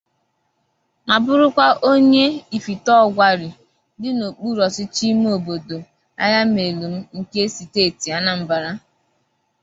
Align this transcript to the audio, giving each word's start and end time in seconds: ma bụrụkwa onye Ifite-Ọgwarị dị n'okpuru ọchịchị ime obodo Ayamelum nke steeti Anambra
ma 1.07 1.15
bụrụkwa 1.23 1.65
onye 1.91 2.25
Ifite-Ọgwarị 2.57 3.49
dị 4.01 4.09
n'okpuru 4.17 4.59
ọchịchị 4.67 5.05
ime 5.13 5.29
obodo 5.37 5.77
Ayamelum 6.23 6.95
nke 7.17 7.41
steeti 7.55 8.07
Anambra 8.17 8.71